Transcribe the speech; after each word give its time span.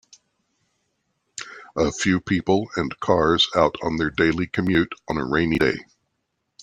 A 1.77 1.91
few 1.91 2.21
people 2.21 2.69
and 2.75 2.99
cars 2.99 3.47
out 3.55 3.75
on 3.83 3.97
their 3.97 4.09
daily 4.09 4.47
commute 4.47 4.95
on 5.07 5.19
a 5.19 5.23
rainy 5.27 5.59
day. 5.59 5.77